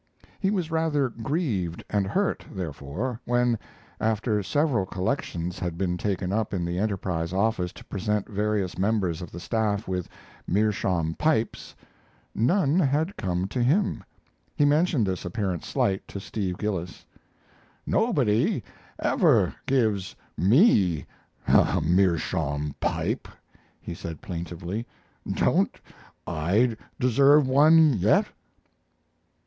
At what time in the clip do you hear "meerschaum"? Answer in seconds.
10.47-11.13, 21.79-22.73